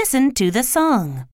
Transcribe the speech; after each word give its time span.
listen 0.00 0.32
to 0.32 0.50
the 0.50 0.62
song. 0.62 1.26